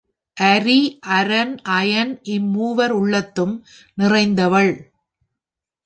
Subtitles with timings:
[0.37, 0.77] அரி,
[1.09, 3.55] அரன், அயன் இம்மூவர் உள்ளத்தும்
[3.97, 4.73] நிறைந்தவள்.